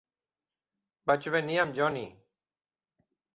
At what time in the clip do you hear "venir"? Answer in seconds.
1.35-1.59